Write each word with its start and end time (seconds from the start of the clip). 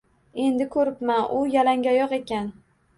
Endi 0.43 0.67
ko‘ribman, 0.77 1.21
u 1.37 1.45
yalangoyoq 1.59 2.21
ekan 2.23 2.55